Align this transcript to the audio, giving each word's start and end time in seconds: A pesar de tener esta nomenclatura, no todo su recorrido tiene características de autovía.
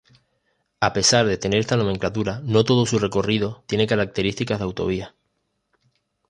A 0.79 0.93
pesar 0.93 1.27
de 1.27 1.37
tener 1.37 1.59
esta 1.59 1.77
nomenclatura, 1.77 2.41
no 2.43 2.63
todo 2.63 2.87
su 2.87 2.97
recorrido 2.97 3.61
tiene 3.67 3.85
características 3.85 4.57
de 4.57 4.65
autovía. 4.65 5.15